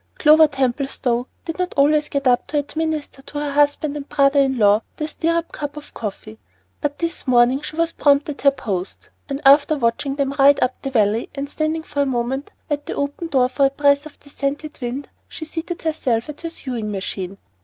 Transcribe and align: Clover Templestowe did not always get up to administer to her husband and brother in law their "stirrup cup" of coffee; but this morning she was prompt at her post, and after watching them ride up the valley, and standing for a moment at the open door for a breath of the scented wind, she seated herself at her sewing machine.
Clover 0.17 0.47
Templestowe 0.49 1.27
did 1.45 1.59
not 1.59 1.75
always 1.77 2.09
get 2.09 2.25
up 2.25 2.47
to 2.47 2.57
administer 2.57 3.21
to 3.21 3.37
her 3.37 3.51
husband 3.51 3.95
and 3.95 4.09
brother 4.09 4.39
in 4.39 4.57
law 4.57 4.81
their 4.95 5.07
"stirrup 5.07 5.51
cup" 5.51 5.77
of 5.77 5.93
coffee; 5.93 6.39
but 6.81 6.97
this 6.97 7.27
morning 7.27 7.61
she 7.61 7.75
was 7.75 7.91
prompt 7.91 8.27
at 8.27 8.41
her 8.41 8.49
post, 8.49 9.11
and 9.29 9.39
after 9.45 9.77
watching 9.77 10.15
them 10.15 10.33
ride 10.39 10.59
up 10.59 10.81
the 10.81 10.89
valley, 10.89 11.29
and 11.35 11.47
standing 11.51 11.83
for 11.83 12.01
a 12.01 12.07
moment 12.07 12.49
at 12.67 12.87
the 12.87 12.95
open 12.95 13.27
door 13.27 13.47
for 13.47 13.67
a 13.67 13.69
breath 13.69 14.07
of 14.07 14.19
the 14.21 14.29
scented 14.31 14.75
wind, 14.81 15.07
she 15.27 15.45
seated 15.45 15.83
herself 15.83 16.27
at 16.29 16.41
her 16.41 16.49
sewing 16.49 16.89
machine. 16.91 17.37